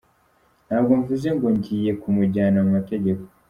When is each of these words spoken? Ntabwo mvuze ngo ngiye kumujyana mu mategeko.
Ntabwo 0.67 0.91
mvuze 1.01 1.27
ngo 1.35 1.47
ngiye 1.57 1.91
kumujyana 2.01 2.57
mu 2.65 2.69
mategeko. 2.77 3.23